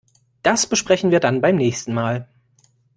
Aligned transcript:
Das 0.41 0.65
besprechen 0.65 1.11
wir 1.11 1.19
dann 1.19 1.41
beim 1.41 1.57
nächsten 1.57 1.93
Mal. 1.93 2.27